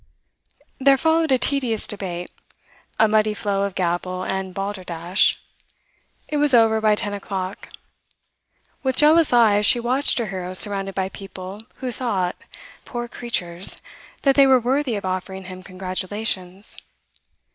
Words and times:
There 0.79 0.97
followed 0.97 1.31
a 1.31 1.37
tedious 1.37 1.85
debate, 1.85 2.31
a 2.99 3.07
muddy 3.07 3.35
flow 3.35 3.61
of 3.65 3.75
gabble 3.75 4.23
and 4.23 4.51
balderdash. 4.51 5.39
It 6.27 6.37
was 6.37 6.55
over 6.55 6.81
by 6.81 6.95
ten 6.95 7.13
o'clock. 7.13 7.69
With 8.81 8.95
jealous 8.95 9.31
eyes 9.31 9.63
she 9.63 9.79
watched 9.79 10.17
her 10.17 10.29
hero 10.29 10.55
surrounded 10.55 10.95
by 10.95 11.09
people 11.09 11.65
who 11.75 11.91
thought, 11.91 12.35
poor 12.83 13.07
creatures, 13.07 13.79
that 14.23 14.33
they 14.33 14.47
were 14.47 14.59
worthy 14.59 14.95
of 14.95 15.05
offering 15.05 15.43
him 15.43 15.61
congratulations. 15.61 16.79